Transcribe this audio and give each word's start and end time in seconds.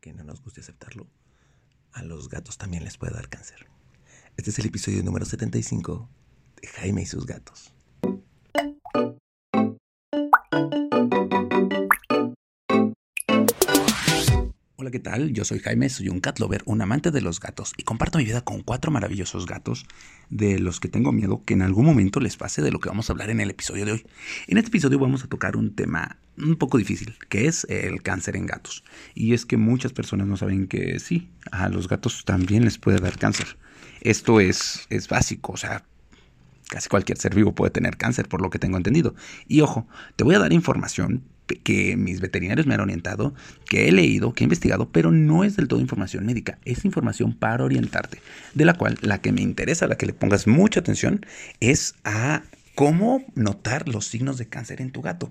aunque 0.00 0.14
no 0.14 0.24
nos 0.24 0.42
guste 0.42 0.62
aceptarlo, 0.62 1.06
a 1.92 2.02
los 2.02 2.30
gatos 2.30 2.56
también 2.56 2.84
les 2.84 2.96
puede 2.96 3.12
dar 3.12 3.28
cáncer. 3.28 3.66
Este 4.38 4.48
es 4.48 4.58
el 4.58 4.64
episodio 4.66 5.02
número 5.02 5.26
75 5.26 6.08
de 6.62 6.68
Jaime 6.68 7.02
y 7.02 7.06
sus 7.06 7.26
gatos. 7.26 7.74
Hola, 14.80 14.90
¿qué 14.90 14.98
tal? 14.98 15.34
Yo 15.34 15.44
soy 15.44 15.58
Jaime, 15.58 15.90
soy 15.90 16.08
un 16.08 16.20
cat 16.20 16.38
lover, 16.38 16.62
un 16.64 16.80
amante 16.80 17.10
de 17.10 17.20
los 17.20 17.38
gatos 17.38 17.74
y 17.76 17.82
comparto 17.82 18.16
mi 18.16 18.24
vida 18.24 18.40
con 18.40 18.62
cuatro 18.62 18.90
maravillosos 18.90 19.44
gatos 19.44 19.84
de 20.30 20.58
los 20.58 20.80
que 20.80 20.88
tengo 20.88 21.12
miedo 21.12 21.42
que 21.44 21.52
en 21.52 21.60
algún 21.60 21.84
momento 21.84 22.18
les 22.18 22.38
pase 22.38 22.62
de 22.62 22.70
lo 22.70 22.80
que 22.80 22.88
vamos 22.88 23.10
a 23.10 23.12
hablar 23.12 23.28
en 23.28 23.40
el 23.40 23.50
episodio 23.50 23.84
de 23.84 23.92
hoy. 23.92 24.06
En 24.46 24.56
este 24.56 24.68
episodio 24.68 24.98
vamos 24.98 25.22
a 25.22 25.26
tocar 25.26 25.54
un 25.54 25.74
tema 25.74 26.16
un 26.38 26.56
poco 26.56 26.78
difícil, 26.78 27.14
que 27.28 27.46
es 27.46 27.66
el 27.68 28.02
cáncer 28.02 28.36
en 28.36 28.46
gatos. 28.46 28.82
Y 29.14 29.34
es 29.34 29.44
que 29.44 29.58
muchas 29.58 29.92
personas 29.92 30.26
no 30.26 30.38
saben 30.38 30.66
que 30.66 30.98
sí, 30.98 31.28
a 31.52 31.68
los 31.68 31.86
gatos 31.86 32.24
también 32.24 32.64
les 32.64 32.78
puede 32.78 33.00
dar 33.00 33.18
cáncer. 33.18 33.58
Esto 34.00 34.40
es, 34.40 34.86
es 34.88 35.08
básico, 35.08 35.52
o 35.52 35.58
sea, 35.58 35.84
casi 36.70 36.88
cualquier 36.88 37.18
ser 37.18 37.34
vivo 37.34 37.54
puede 37.54 37.70
tener 37.70 37.98
cáncer, 37.98 38.30
por 38.30 38.40
lo 38.40 38.48
que 38.48 38.58
tengo 38.58 38.78
entendido. 38.78 39.14
Y 39.46 39.60
ojo, 39.60 39.86
te 40.16 40.24
voy 40.24 40.36
a 40.36 40.38
dar 40.38 40.54
información 40.54 41.22
que 41.58 41.96
mis 41.96 42.20
veterinarios 42.20 42.66
me 42.66 42.74
han 42.74 42.80
orientado, 42.80 43.34
que 43.68 43.88
he 43.88 43.92
leído, 43.92 44.32
que 44.32 44.44
he 44.44 44.46
investigado, 44.46 44.90
pero 44.90 45.10
no 45.10 45.44
es 45.44 45.56
del 45.56 45.68
todo 45.68 45.80
información 45.80 46.26
médica, 46.26 46.58
es 46.64 46.84
información 46.84 47.32
para 47.34 47.64
orientarte, 47.64 48.20
de 48.54 48.64
la 48.64 48.74
cual 48.74 48.98
la 49.00 49.20
que 49.20 49.32
me 49.32 49.42
interesa, 49.42 49.86
la 49.86 49.96
que 49.96 50.06
le 50.06 50.12
pongas 50.12 50.46
mucha 50.46 50.80
atención, 50.80 51.24
es 51.60 51.94
a 52.04 52.42
cómo 52.74 53.24
notar 53.34 53.88
los 53.88 54.06
signos 54.06 54.38
de 54.38 54.48
cáncer 54.48 54.80
en 54.80 54.90
tu 54.90 55.02
gato. 55.02 55.28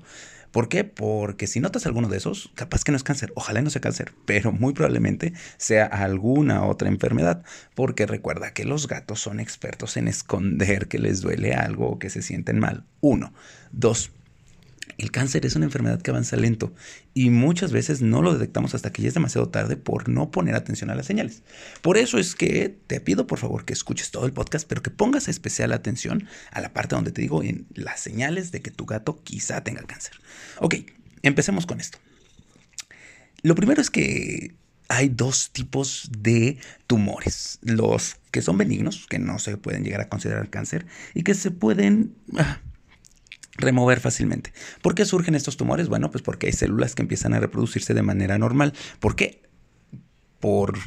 ¿Por 0.52 0.68
qué? 0.68 0.84
Porque 0.84 1.46
si 1.46 1.60
notas 1.60 1.86
alguno 1.86 2.08
de 2.08 2.18
esos, 2.18 2.52
capaz 2.56 2.84
que 2.84 2.92
no 2.92 2.98
es 2.98 3.04
cáncer, 3.04 3.32
ojalá 3.36 3.62
no 3.62 3.70
sea 3.70 3.82
cáncer, 3.82 4.14
pero 4.26 4.52
muy 4.52 4.74
probablemente 4.74 5.34
sea 5.58 5.86
alguna 5.86 6.66
otra 6.66 6.90
enfermedad, 6.90 7.44
porque 7.76 8.08
recuerda 8.08 8.52
que 8.54 8.66
los 8.66 8.88
gatos 8.88 9.20
son 9.20 9.40
expertos 9.40 9.96
en 9.98 10.08
esconder 10.08 10.88
que 10.88 10.98
les 10.98 11.22
duele 11.22 11.54
algo 11.54 11.90
o 11.90 12.00
que 12.00 12.10
se 12.10 12.24
sienten 12.24 12.60
mal. 12.60 12.84
Uno. 13.00 13.32
Dos, 13.72 14.12
el 15.00 15.12
cáncer 15.12 15.46
es 15.46 15.56
una 15.56 15.66
enfermedad 15.66 16.02
que 16.02 16.12
avanza 16.12 16.36
lento 16.36 16.74
y 17.14 17.30
muchas 17.30 17.72
veces 17.72 18.02
no 18.02 18.22
lo 18.22 18.34
detectamos 18.34 18.76
hasta 18.76 18.92
que 18.92 19.02
ya 19.02 19.08
es 19.08 19.14
demasiado 19.14 19.48
tarde 19.48 19.78
por 19.78 20.10
no 20.10 20.30
poner 20.30 20.56
atención 20.56 20.90
a 20.90 20.96
las 20.96 21.06
señales. 21.06 21.42
Por 21.82 21.98
eso 21.98 22.18
es 22.18 22.36
que 22.36 22.78
te 22.88 23.00
pido 23.00 23.26
por 23.26 23.40
favor 23.40 23.64
que 23.64 23.74
escuches 23.74 24.12
todo 24.12 24.26
el 24.26 24.34
podcast, 24.34 24.68
pero 24.68 24.84
que 24.84 24.92
pongas 24.92 25.30
especial 25.30 25.72
atención 25.72 26.28
a 26.52 26.60
la 26.60 26.74
parte 26.74 26.96
donde 26.96 27.12
te 27.12 27.22
digo 27.22 27.42
en 27.44 27.66
las 27.74 28.02
señales 28.02 28.52
de 28.52 28.62
que 28.62 28.72
tu 28.72 28.86
gato 28.86 29.22
quizá 29.24 29.64
tenga 29.64 29.82
cáncer. 29.84 30.14
Ok, 30.60 30.76
empecemos 31.24 31.66
con 31.66 31.80
esto. 31.80 31.98
Lo 33.42 33.56
primero 33.56 33.82
es 33.82 33.90
que 33.90 34.54
hay 34.90 35.08
dos 35.08 35.52
tipos 35.52 36.10
de 36.18 36.58
tumores. 36.88 37.60
Los 37.62 38.18
que 38.32 38.42
son 38.42 38.58
benignos, 38.58 39.08
que 39.08 39.20
no 39.20 39.40
se 39.40 39.56
pueden 39.56 39.84
llegar 39.84 40.02
a 40.02 40.10
considerar 40.10 40.50
cáncer, 40.50 40.86
y 41.14 41.24
que 41.24 41.36
se 41.36 41.52
pueden 41.52 42.16
ah, 42.38 42.60
remover 43.60 44.00
fácilmente. 44.00 44.54
¿Por 44.82 44.96
qué 44.96 45.06
surgen 45.06 45.36
estos 45.36 45.58
tumores? 45.58 45.88
Bueno, 45.88 46.12
pues 46.12 46.24
porque 46.24 46.48
hay 46.48 46.54
células 46.54 46.96
que 46.96 47.02
empiezan 47.02 47.34
a 47.34 47.40
reproducirse 47.40 47.94
de 47.94 48.02
manera 48.02 48.38
normal. 48.38 48.74
¿Por 49.00 49.16
qué? 49.16 49.42
por 50.40 50.80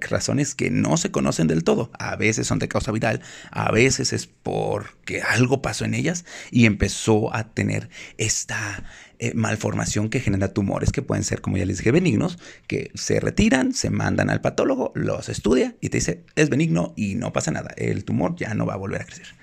razones 0.00 0.54
que 0.54 0.70
no 0.70 0.96
se 0.96 1.10
conocen 1.10 1.46
del 1.46 1.64
todo. 1.64 1.90
A 1.98 2.16
veces 2.16 2.46
son 2.46 2.58
de 2.58 2.68
causa 2.68 2.92
viral, 2.92 3.22
a 3.50 3.70
veces 3.72 4.12
es 4.12 4.26
porque 4.26 5.22
algo 5.22 5.62
pasó 5.62 5.84
en 5.84 5.94
ellas 5.94 6.24
y 6.50 6.66
empezó 6.66 7.34
a 7.34 7.52
tener 7.54 7.88
esta 8.18 8.84
eh, 9.18 9.32
malformación 9.34 10.10
que 10.10 10.20
genera 10.20 10.52
tumores 10.52 10.92
que 10.92 11.02
pueden 11.02 11.24
ser, 11.24 11.40
como 11.40 11.56
ya 11.56 11.64
les 11.64 11.78
dije, 11.78 11.90
benignos, 11.90 12.38
que 12.66 12.90
se 12.94 13.20
retiran, 13.20 13.72
se 13.72 13.90
mandan 13.90 14.30
al 14.30 14.40
patólogo, 14.40 14.92
los 14.94 15.28
estudia 15.28 15.76
y 15.80 15.88
te 15.88 15.98
dice, 15.98 16.24
es 16.36 16.50
benigno 16.50 16.92
y 16.96 17.14
no 17.14 17.32
pasa 17.32 17.50
nada, 17.50 17.70
el 17.76 18.04
tumor 18.04 18.36
ya 18.36 18.54
no 18.54 18.66
va 18.66 18.74
a 18.74 18.78
volver 18.78 19.02
a 19.02 19.04
crecer 19.04 19.39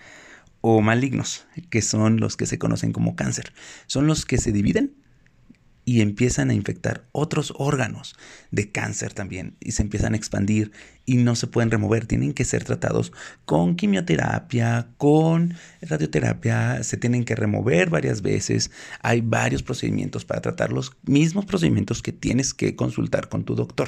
o 0.61 0.81
malignos, 0.81 1.45
que 1.70 1.81
son 1.81 2.20
los 2.20 2.37
que 2.37 2.45
se 2.45 2.59
conocen 2.59 2.92
como 2.92 3.15
cáncer. 3.15 3.54
Son 3.86 4.08
los 4.08 4.26
que 4.26 4.37
se 4.37 4.52
dividen 4.52 4.95
y 5.87 6.02
empiezan 6.02 6.49
a 6.49 6.54
infectar 6.54 7.08
otros 7.14 7.54
órganos 7.55 8.17
de 8.52 8.70
cáncer 8.73 9.14
también 9.14 9.55
y 9.61 9.71
se 9.71 9.83
empiezan 9.83 10.14
a 10.14 10.17
expandir 10.17 10.73
y 11.05 11.15
no 11.15 11.33
se 11.37 11.48
pueden 11.48 11.71
remover, 11.71 12.05
tienen 12.05 12.33
que 12.33 12.43
ser 12.43 12.65
tratados 12.65 13.14
con 13.45 13.77
quimioterapia, 13.77 14.89
con 14.98 15.54
radioterapia, 15.81 16.83
se 16.83 16.98
tienen 16.98 17.23
que 17.23 17.36
remover 17.36 17.89
varias 17.89 18.21
veces, 18.21 18.70
hay 19.02 19.21
varios 19.21 19.64
procedimientos 19.64 20.26
para 20.26 20.42
tratar 20.42 20.73
los 20.73 20.92
mismos 21.04 21.45
procedimientos 21.45 22.02
que 22.02 22.11
tienes 22.11 22.54
que 22.54 22.76
consultar 22.76 23.30
con 23.30 23.45
tu 23.45 23.55
doctor. 23.55 23.87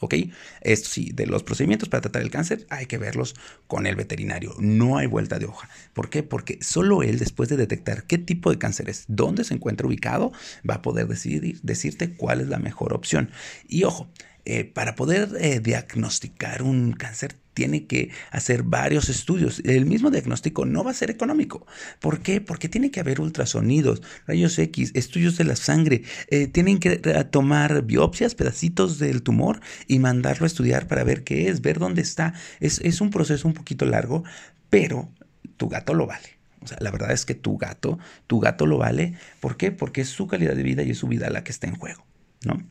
¿Ok? 0.00 0.14
Esto 0.60 0.88
sí, 0.88 1.10
de 1.12 1.26
los 1.26 1.42
procedimientos 1.42 1.88
para 1.88 2.02
tratar 2.02 2.22
el 2.22 2.30
cáncer 2.30 2.66
hay 2.70 2.86
que 2.86 2.98
verlos 2.98 3.34
con 3.66 3.86
el 3.86 3.96
veterinario. 3.96 4.54
No 4.58 4.96
hay 4.96 5.06
vuelta 5.06 5.38
de 5.38 5.46
hoja. 5.46 5.68
¿Por 5.92 6.08
qué? 6.08 6.22
Porque 6.22 6.58
solo 6.62 7.02
él, 7.02 7.18
después 7.18 7.48
de 7.48 7.56
detectar 7.56 8.04
qué 8.04 8.18
tipo 8.18 8.50
de 8.50 8.58
cáncer 8.58 8.88
es, 8.88 9.04
dónde 9.08 9.44
se 9.44 9.54
encuentra 9.54 9.86
ubicado, 9.86 10.32
va 10.68 10.74
a 10.74 10.82
poder 10.82 11.08
decidir, 11.08 11.60
decirte 11.62 12.14
cuál 12.16 12.40
es 12.40 12.48
la 12.48 12.58
mejor 12.58 12.92
opción. 12.92 13.30
Y 13.66 13.84
ojo, 13.84 14.08
eh, 14.50 14.64
para 14.64 14.94
poder 14.94 15.28
eh, 15.40 15.60
diagnosticar 15.60 16.62
un 16.62 16.94
cáncer 16.94 17.34
tiene 17.52 17.86
que 17.86 18.10
hacer 18.30 18.62
varios 18.62 19.10
estudios. 19.10 19.60
El 19.62 19.84
mismo 19.84 20.10
diagnóstico 20.10 20.64
no 20.64 20.82
va 20.82 20.92
a 20.92 20.94
ser 20.94 21.10
económico. 21.10 21.66
¿Por 22.00 22.20
qué? 22.20 22.40
Porque 22.40 22.70
tiene 22.70 22.90
que 22.90 23.00
haber 23.00 23.20
ultrasonidos, 23.20 24.00
rayos 24.26 24.58
X, 24.58 24.92
estudios 24.94 25.36
de 25.36 25.44
la 25.44 25.54
sangre. 25.54 26.02
Eh, 26.30 26.46
tienen 26.46 26.78
que 26.78 26.96
tomar 27.30 27.82
biopsias, 27.82 28.34
pedacitos 28.34 28.98
del 28.98 29.22
tumor 29.22 29.60
y 29.86 29.98
mandarlo 29.98 30.44
a 30.44 30.46
estudiar 30.46 30.86
para 30.86 31.04
ver 31.04 31.24
qué 31.24 31.50
es, 31.50 31.60
ver 31.60 31.78
dónde 31.78 32.00
está. 32.00 32.32
Es, 32.58 32.80
es 32.82 33.02
un 33.02 33.10
proceso 33.10 33.46
un 33.48 33.52
poquito 33.52 33.84
largo, 33.84 34.24
pero 34.70 35.12
tu 35.58 35.68
gato 35.68 35.92
lo 35.92 36.06
vale. 36.06 36.38
O 36.62 36.66
sea, 36.66 36.78
la 36.80 36.90
verdad 36.90 37.12
es 37.12 37.26
que 37.26 37.34
tu 37.34 37.58
gato, 37.58 37.98
tu 38.26 38.40
gato 38.40 38.64
lo 38.64 38.78
vale. 38.78 39.12
¿Por 39.40 39.58
qué? 39.58 39.72
Porque 39.72 40.00
es 40.00 40.08
su 40.08 40.26
calidad 40.26 40.56
de 40.56 40.62
vida 40.62 40.84
y 40.84 40.92
es 40.92 40.96
su 40.96 41.06
vida 41.06 41.28
la 41.28 41.44
que 41.44 41.52
está 41.52 41.66
en 41.66 41.76
juego, 41.76 42.06
¿no? 42.46 42.62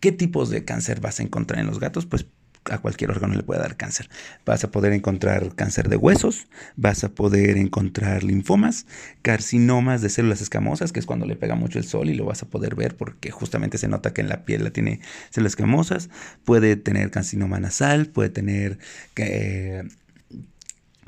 ¿Qué 0.00 0.12
tipos 0.12 0.50
de 0.50 0.64
cáncer 0.64 1.00
vas 1.00 1.20
a 1.20 1.22
encontrar 1.22 1.60
en 1.60 1.66
los 1.66 1.80
gatos? 1.80 2.06
Pues 2.06 2.26
a 2.70 2.78
cualquier 2.78 3.10
órgano 3.10 3.34
le 3.34 3.42
puede 3.42 3.60
dar 3.60 3.76
cáncer. 3.76 4.08
Vas 4.44 4.64
a 4.64 4.70
poder 4.70 4.92
encontrar 4.92 5.54
cáncer 5.54 5.88
de 5.88 5.96
huesos, 5.96 6.48
vas 6.76 7.04
a 7.04 7.08
poder 7.10 7.56
encontrar 7.56 8.22
linfomas, 8.22 8.86
carcinomas 9.22 10.02
de 10.02 10.10
células 10.10 10.40
escamosas, 10.40 10.92
que 10.92 11.00
es 11.00 11.06
cuando 11.06 11.26
le 11.26 11.36
pega 11.36 11.54
mucho 11.54 11.78
el 11.78 11.84
sol 11.84 12.10
y 12.10 12.14
lo 12.14 12.24
vas 12.24 12.42
a 12.42 12.46
poder 12.46 12.74
ver 12.74 12.96
porque 12.96 13.30
justamente 13.30 13.78
se 13.78 13.88
nota 13.88 14.12
que 14.12 14.20
en 14.20 14.28
la 14.28 14.44
piel 14.44 14.64
la 14.64 14.70
tiene 14.70 15.00
células 15.30 15.52
escamosas. 15.52 16.10
Puede 16.44 16.76
tener 16.76 17.10
carcinoma 17.10 17.58
nasal, 17.60 18.06
puede 18.06 18.30
tener... 18.30 18.78
Eh, 19.16 19.84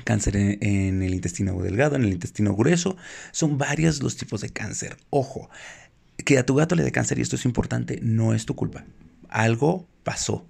cáncer 0.03 0.35
en, 0.35 1.03
el 1.03 1.13
intestino 1.13 1.61
delgado, 1.61 1.95
en 1.95 2.01
el 2.01 2.11
intestino 2.11 2.55
grueso. 2.55 2.97
Son 3.31 3.59
varios 3.59 4.01
los 4.01 4.17
tipos 4.17 4.41
de 4.41 4.49
cáncer. 4.49 4.97
Ojo, 5.11 5.47
que 6.23 6.37
a 6.37 6.45
tu 6.45 6.55
gato 6.55 6.75
le 6.75 6.83
dé 6.83 6.91
cáncer, 6.91 7.19
y 7.19 7.21
esto 7.21 7.35
es 7.35 7.45
importante, 7.45 7.99
no 8.01 8.33
es 8.33 8.45
tu 8.45 8.55
culpa. 8.55 8.85
Algo 9.29 9.87
pasó 10.03 10.45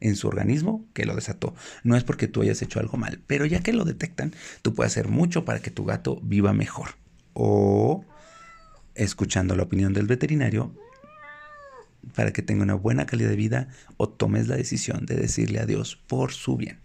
en 0.00 0.16
su 0.16 0.28
organismo 0.28 0.84
que 0.94 1.04
lo 1.04 1.14
desató. 1.14 1.54
No 1.82 1.96
es 1.96 2.04
porque 2.04 2.28
tú 2.28 2.42
hayas 2.42 2.62
hecho 2.62 2.80
algo 2.80 2.98
mal, 2.98 3.20
pero 3.26 3.46
ya 3.46 3.60
que 3.60 3.72
lo 3.72 3.84
detectan, 3.84 4.34
tú 4.62 4.74
puedes 4.74 4.92
hacer 4.92 5.08
mucho 5.08 5.44
para 5.44 5.60
que 5.60 5.70
tu 5.70 5.84
gato 5.84 6.20
viva 6.22 6.52
mejor. 6.52 6.90
O 7.32 8.04
escuchando 8.94 9.54
la 9.56 9.62
opinión 9.62 9.92
del 9.92 10.06
veterinario 10.06 10.74
para 12.14 12.32
que 12.32 12.42
tenga 12.42 12.62
una 12.62 12.74
buena 12.74 13.06
calidad 13.06 13.30
de 13.30 13.36
vida 13.36 13.68
o 13.96 14.08
tomes 14.08 14.48
la 14.48 14.56
decisión 14.56 15.06
de 15.06 15.16
decirle 15.16 15.60
adiós 15.60 15.96
por 16.06 16.32
su 16.32 16.56
bien. 16.56 16.78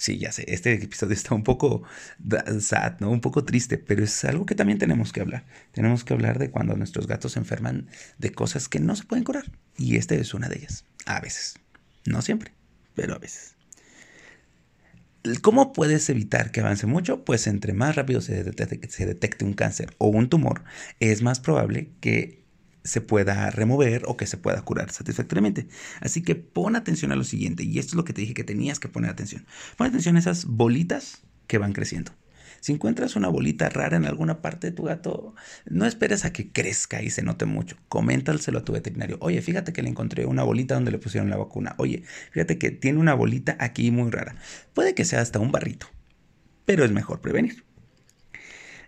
Sí, 0.00 0.16
ya 0.16 0.32
sé, 0.32 0.46
este 0.48 0.72
episodio 0.72 1.12
está 1.14 1.34
un 1.34 1.44
poco 1.44 1.82
sad, 2.60 3.00
¿no? 3.00 3.10
Un 3.10 3.20
poco 3.20 3.44
triste, 3.44 3.76
pero 3.76 4.02
es 4.02 4.24
algo 4.24 4.46
que 4.46 4.54
también 4.54 4.78
tenemos 4.78 5.12
que 5.12 5.20
hablar. 5.20 5.44
Tenemos 5.72 6.04
que 6.04 6.14
hablar 6.14 6.38
de 6.38 6.50
cuando 6.50 6.74
nuestros 6.74 7.06
gatos 7.06 7.32
se 7.32 7.38
enferman 7.38 7.86
de 8.16 8.32
cosas 8.32 8.70
que 8.70 8.80
no 8.80 8.96
se 8.96 9.04
pueden 9.04 9.24
curar. 9.24 9.44
Y 9.76 9.96
esta 9.96 10.14
es 10.14 10.32
una 10.32 10.48
de 10.48 10.56
ellas. 10.56 10.86
A 11.04 11.20
veces. 11.20 11.56
No 12.06 12.22
siempre, 12.22 12.54
pero 12.94 13.14
a 13.14 13.18
veces. 13.18 13.56
¿Cómo 15.42 15.74
puedes 15.74 16.08
evitar 16.08 16.50
que 16.50 16.60
avance 16.60 16.86
mucho? 16.86 17.22
Pues 17.26 17.46
entre 17.46 17.74
más 17.74 17.94
rápido 17.94 18.22
se 18.22 18.42
detecte, 18.42 18.88
se 18.88 19.04
detecte 19.04 19.44
un 19.44 19.52
cáncer 19.52 19.94
o 19.98 20.08
un 20.08 20.30
tumor, 20.30 20.64
es 21.00 21.20
más 21.20 21.40
probable 21.40 21.90
que 22.00 22.39
se 22.84 23.00
pueda 23.00 23.50
remover 23.50 24.02
o 24.06 24.16
que 24.16 24.26
se 24.26 24.36
pueda 24.36 24.62
curar 24.62 24.90
satisfactoriamente. 24.90 25.68
Así 26.00 26.22
que 26.22 26.34
pon 26.34 26.76
atención 26.76 27.12
a 27.12 27.16
lo 27.16 27.24
siguiente, 27.24 27.64
y 27.64 27.78
esto 27.78 27.90
es 27.90 27.96
lo 27.96 28.04
que 28.04 28.12
te 28.12 28.22
dije 28.22 28.34
que 28.34 28.44
tenías 28.44 28.80
que 28.80 28.88
poner 28.88 29.10
atención. 29.10 29.46
Pon 29.76 29.86
atención 29.86 30.16
a 30.16 30.20
esas 30.20 30.46
bolitas 30.46 31.22
que 31.46 31.58
van 31.58 31.72
creciendo. 31.72 32.12
Si 32.60 32.72
encuentras 32.72 33.16
una 33.16 33.28
bolita 33.28 33.70
rara 33.70 33.96
en 33.96 34.04
alguna 34.04 34.42
parte 34.42 34.68
de 34.68 34.76
tu 34.76 34.82
gato, 34.82 35.34
no 35.64 35.86
esperes 35.86 36.26
a 36.26 36.32
que 36.32 36.52
crezca 36.52 37.02
y 37.02 37.08
se 37.08 37.22
note 37.22 37.46
mucho. 37.46 37.76
Coméntaselo 37.88 38.58
a 38.58 38.64
tu 38.64 38.74
veterinario. 38.74 39.16
Oye, 39.20 39.40
fíjate 39.40 39.72
que 39.72 39.82
le 39.82 39.88
encontré 39.88 40.26
una 40.26 40.42
bolita 40.42 40.74
donde 40.74 40.90
le 40.90 40.98
pusieron 40.98 41.30
la 41.30 41.38
vacuna. 41.38 41.74
Oye, 41.78 42.02
fíjate 42.32 42.58
que 42.58 42.70
tiene 42.70 42.98
una 42.98 43.14
bolita 43.14 43.56
aquí 43.58 43.90
muy 43.90 44.10
rara. 44.10 44.36
Puede 44.74 44.94
que 44.94 45.06
sea 45.06 45.22
hasta 45.22 45.38
un 45.38 45.52
barrito, 45.52 45.86
pero 46.66 46.84
es 46.84 46.92
mejor 46.92 47.22
prevenir. 47.22 47.64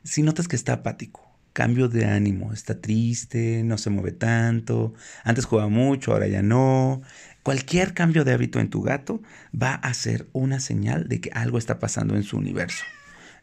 Si 0.04 0.22
notas 0.22 0.48
que 0.48 0.56
está 0.56 0.74
apático, 0.74 1.31
cambio 1.52 1.88
de 1.88 2.06
ánimo, 2.06 2.52
está 2.52 2.80
triste, 2.80 3.62
no 3.64 3.78
se 3.78 3.90
mueve 3.90 4.12
tanto, 4.12 4.94
antes 5.24 5.44
jugaba 5.44 5.68
mucho, 5.68 6.12
ahora 6.12 6.28
ya 6.28 6.42
no. 6.42 7.02
Cualquier 7.42 7.94
cambio 7.94 8.24
de 8.24 8.32
hábito 8.32 8.60
en 8.60 8.70
tu 8.70 8.82
gato 8.82 9.22
va 9.60 9.74
a 9.74 9.92
ser 9.94 10.28
una 10.32 10.60
señal 10.60 11.08
de 11.08 11.20
que 11.20 11.30
algo 11.32 11.58
está 11.58 11.78
pasando 11.78 12.16
en 12.16 12.22
su 12.22 12.36
universo, 12.36 12.84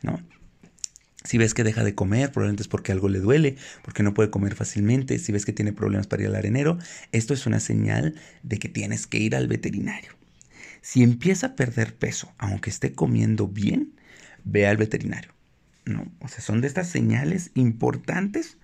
¿no? 0.01 0.19
Si 1.25 1.38
ves 1.38 1.53
que 1.53 1.65
deja 1.65 1.83
de 1.83 1.95
comer, 1.95 2.31
probablemente 2.31 2.63
es 2.63 2.69
porque 2.69 2.94
algo 2.94 3.09
le 3.09 3.19
duele, 3.19 3.57
porque 3.83 4.03
no 4.03 4.13
puede 4.13 4.29
comer 4.29 4.56
fácilmente. 4.56 5.19
Si 5.19 5.33
ves 5.33 5.45
que 5.45 5.51
tiene 5.51 5.73
problemas 5.73 6.07
para 6.07 6.23
ir 6.23 6.29
al 6.29 6.35
arenero, 6.35 6.77
esto 7.11 7.33
es 7.33 7.45
una 7.45 7.59
señal 7.59 8.15
de 8.41 8.57
que 8.57 8.69
tienes 8.69 9.06
que 9.06 9.19
ir 9.19 9.35
al 9.35 9.47
veterinario. 9.47 10.13
Si 10.81 11.03
empieza 11.03 11.47
a 11.47 11.56
perder 11.56 11.95
peso, 11.95 12.33
aunque 12.38 12.69
esté 12.69 12.94
comiendo 12.94 13.47
bien, 13.47 13.94
ve 14.45 14.65
al 14.65 14.77
veterinario. 14.77 15.33
¿No? 15.89 16.12
O 16.19 16.27
sea, 16.27 16.41
son 16.41 16.62
de 16.62 16.68
estas 16.68 16.89
señales 16.89 17.51
importantes 17.56 18.57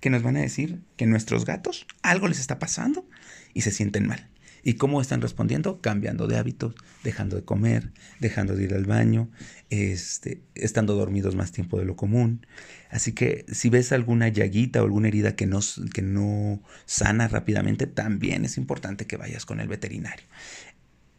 que 0.00 0.10
nos 0.10 0.22
van 0.22 0.36
a 0.36 0.40
decir 0.40 0.80
que 0.96 1.06
nuestros 1.06 1.44
gatos 1.44 1.86
algo 2.02 2.26
les 2.26 2.40
está 2.40 2.58
pasando 2.58 3.06
y 3.54 3.60
se 3.60 3.70
sienten 3.70 4.06
mal. 4.06 4.30
¿Y 4.62 4.74
cómo 4.74 5.00
están 5.00 5.22
respondiendo? 5.22 5.80
Cambiando 5.80 6.26
de 6.26 6.36
hábitos, 6.36 6.74
dejando 7.02 7.36
de 7.36 7.44
comer, 7.44 7.92
dejando 8.18 8.54
de 8.54 8.64
ir 8.64 8.74
al 8.74 8.84
baño, 8.84 9.30
este, 9.70 10.42
estando 10.54 10.94
dormidos 10.94 11.34
más 11.34 11.52
tiempo 11.52 11.78
de 11.78 11.86
lo 11.86 11.96
común. 11.96 12.46
Así 12.90 13.12
que 13.12 13.46
si 13.50 13.70
ves 13.70 13.92
alguna 13.92 14.28
llaguita 14.28 14.82
o 14.82 14.84
alguna 14.84 15.08
herida 15.08 15.34
que 15.34 15.46
no, 15.46 15.60
que 15.94 16.02
no 16.02 16.62
sana 16.84 17.28
rápidamente, 17.28 17.86
también 17.86 18.44
es 18.44 18.58
importante 18.58 19.06
que 19.06 19.16
vayas 19.16 19.46
con 19.46 19.60
el 19.60 19.68
veterinario. 19.68 20.26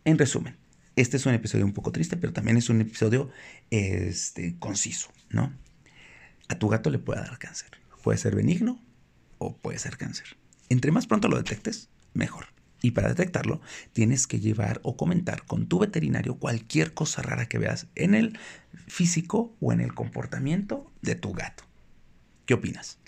En 0.06 0.18
resumen, 0.18 0.56
este 0.96 1.18
es 1.18 1.26
un 1.26 1.34
episodio 1.34 1.66
un 1.66 1.74
poco 1.74 1.92
triste, 1.92 2.18
pero 2.18 2.34
también 2.34 2.58
es 2.58 2.70
un 2.70 2.82
episodio 2.82 3.30
este, 3.70 4.58
conciso, 4.60 5.10
¿no? 5.30 5.54
A 6.50 6.60
tu 6.60 6.68
gato 6.68 6.90
le 6.90 7.00
puede 7.00 7.22
dar 7.22 7.38
cáncer. 7.38 7.70
Puede 8.04 8.18
ser 8.18 8.36
benigno 8.36 8.82
o 9.38 9.56
puede 9.56 9.80
ser 9.80 9.98
cáncer. 9.98 10.38
Entre 10.70 10.92
más 10.92 11.08
pronto 11.08 11.28
lo 11.28 11.38
detectes, 11.38 11.90
mejor. 12.14 12.48
Y 12.82 12.92
para 12.92 13.10
detectarlo, 13.10 13.62
tienes 13.94 14.26
que 14.26 14.40
llevar 14.40 14.80
o 14.84 14.98
comentar 14.98 15.46
con 15.46 15.68
tu 15.68 15.80
veterinario 15.80 16.36
cualquier 16.36 16.94
cosa 16.94 17.22
rara 17.22 17.48
que 17.48 17.60
veas 17.60 17.88
en 17.96 18.16
el 18.16 18.40
físico 18.88 19.56
o 19.60 19.72
en 19.72 19.82
el 19.82 19.94
comportamiento 19.94 20.92
de 21.02 21.16
tu 21.16 21.32
gato. 21.32 21.64
¿Qué 22.46 22.56
opinas? 22.56 23.01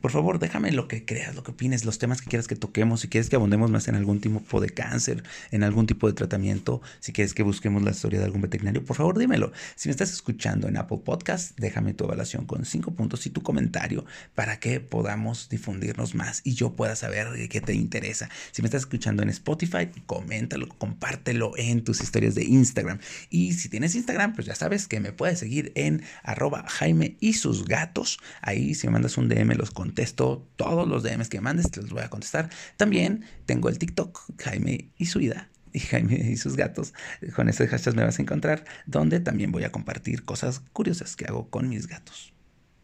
Por 0.00 0.12
favor, 0.12 0.38
déjame 0.38 0.72
lo 0.72 0.88
que 0.88 1.04
creas, 1.04 1.34
lo 1.34 1.42
que 1.42 1.50
opines, 1.50 1.84
los 1.84 1.98
temas 1.98 2.22
que 2.22 2.30
quieras 2.30 2.48
que 2.48 2.56
toquemos, 2.56 3.00
si 3.00 3.08
quieres 3.08 3.28
que 3.28 3.36
abundemos 3.36 3.70
más 3.70 3.86
en 3.86 3.96
algún 3.96 4.20
tipo 4.20 4.60
de 4.60 4.70
cáncer, 4.70 5.22
en 5.50 5.62
algún 5.62 5.86
tipo 5.86 6.06
de 6.06 6.14
tratamiento, 6.14 6.80
si 7.00 7.12
quieres 7.12 7.34
que 7.34 7.42
busquemos 7.42 7.82
la 7.82 7.90
historia 7.90 8.18
de 8.18 8.24
algún 8.24 8.40
veterinario, 8.40 8.82
por 8.82 8.96
favor 8.96 9.18
dímelo. 9.18 9.52
Si 9.76 9.88
me 9.88 9.90
estás 9.90 10.10
escuchando 10.10 10.68
en 10.68 10.78
Apple 10.78 11.02
Podcast, 11.04 11.58
déjame 11.58 11.92
tu 11.92 12.04
evaluación 12.04 12.46
con 12.46 12.64
cinco 12.64 12.92
puntos 12.92 13.26
y 13.26 13.30
tu 13.30 13.42
comentario 13.42 14.06
para 14.34 14.58
que 14.58 14.80
podamos 14.80 15.50
difundirnos 15.50 16.14
más 16.14 16.40
y 16.44 16.54
yo 16.54 16.74
pueda 16.74 16.96
saber 16.96 17.28
qué 17.50 17.60
te 17.60 17.74
interesa. 17.74 18.30
Si 18.52 18.62
me 18.62 18.66
estás 18.68 18.82
escuchando 18.82 19.22
en 19.22 19.28
Spotify, 19.28 19.90
coméntalo, 20.06 20.68
compártelo 20.78 21.52
en 21.58 21.84
tus 21.84 22.00
historias 22.00 22.34
de 22.34 22.44
Instagram. 22.44 23.00
Y 23.28 23.52
si 23.52 23.68
tienes 23.68 23.94
Instagram, 23.94 24.34
pues 24.34 24.46
ya 24.46 24.54
sabes 24.54 24.88
que 24.88 25.00
me 25.00 25.12
puedes 25.12 25.38
seguir 25.38 25.72
en 25.74 26.02
arroba 26.22 26.64
Jaime 26.68 27.16
y 27.20 27.34
sus 27.34 27.66
gatos. 27.66 28.18
Ahí 28.40 28.74
si 28.74 28.86
me 28.86 28.94
mandas 28.94 29.18
un 29.18 29.28
DM 29.28 29.54
los 29.56 29.70
con 29.70 29.89
contesto 29.90 30.48
todos 30.54 30.86
los 30.86 31.02
DMs 31.02 31.28
que 31.28 31.40
mandes, 31.40 31.70
te 31.70 31.82
los 31.82 31.90
voy 31.90 32.02
a 32.02 32.08
contestar. 32.08 32.48
También 32.76 33.24
tengo 33.44 33.68
el 33.68 33.78
TikTok, 33.78 34.40
Jaime 34.40 34.92
y 34.96 35.06
su 35.06 35.18
vida. 35.18 35.50
Y 35.72 35.80
Jaime 35.80 36.14
y 36.14 36.36
sus 36.36 36.56
gatos. 36.56 36.94
Con 37.34 37.48
ese 37.48 37.66
hashtag 37.66 37.96
me 37.96 38.04
vas 38.04 38.18
a 38.18 38.22
encontrar, 38.22 38.64
donde 38.86 39.20
también 39.20 39.52
voy 39.52 39.64
a 39.64 39.72
compartir 39.72 40.24
cosas 40.24 40.62
curiosas 40.72 41.16
que 41.16 41.26
hago 41.26 41.48
con 41.50 41.68
mis 41.68 41.86
gatos. 41.86 42.32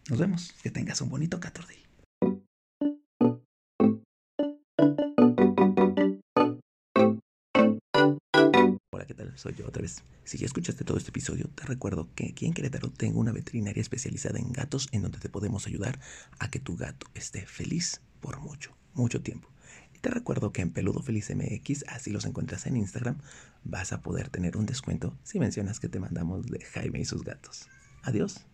Nos 0.08 0.18
vemos. 0.18 0.54
Que 0.62 0.70
tengas 0.70 1.00
un 1.00 1.08
bonito 1.08 1.40
14 1.40 1.85
tal? 9.16 9.32
Soy 9.36 9.54
yo 9.54 9.66
otra 9.66 9.82
vez. 9.82 10.02
Si 10.24 10.38
ya 10.38 10.46
escuchaste 10.46 10.84
todo 10.84 10.98
este 10.98 11.10
episodio, 11.10 11.48
te 11.54 11.64
recuerdo 11.64 12.08
que 12.14 12.28
aquí 12.28 12.46
en 12.46 12.52
Querétaro 12.52 12.90
tengo 12.90 13.20
una 13.20 13.32
veterinaria 13.32 13.80
especializada 13.80 14.38
en 14.38 14.52
gatos 14.52 14.88
en 14.92 15.02
donde 15.02 15.18
te 15.18 15.28
podemos 15.28 15.66
ayudar 15.66 15.98
a 16.38 16.50
que 16.50 16.60
tu 16.60 16.76
gato 16.76 17.06
esté 17.14 17.46
feliz 17.46 18.00
por 18.20 18.40
mucho, 18.40 18.76
mucho 18.94 19.22
tiempo. 19.22 19.48
Y 19.94 19.98
te 19.98 20.10
recuerdo 20.10 20.52
que 20.52 20.62
en 20.62 20.70
Peludo 20.70 21.02
Feliz 21.02 21.30
MX, 21.34 21.84
así 21.88 22.10
los 22.10 22.24
encuentras 22.24 22.66
en 22.66 22.76
Instagram, 22.76 23.18
vas 23.64 23.92
a 23.92 24.02
poder 24.02 24.28
tener 24.28 24.56
un 24.56 24.66
descuento 24.66 25.16
si 25.22 25.38
mencionas 25.38 25.80
que 25.80 25.88
te 25.88 26.00
mandamos 26.00 26.46
de 26.46 26.64
Jaime 26.64 27.00
y 27.00 27.04
sus 27.04 27.24
gatos. 27.24 27.68
Adiós. 28.02 28.46